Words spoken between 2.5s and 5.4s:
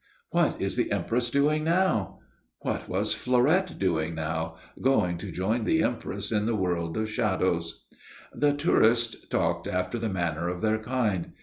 What was Fleurette doing now? Going to